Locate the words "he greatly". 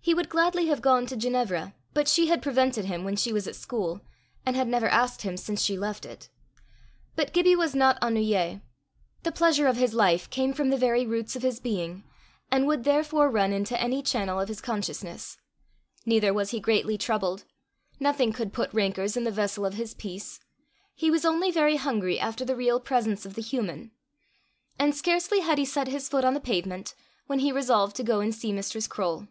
16.52-16.96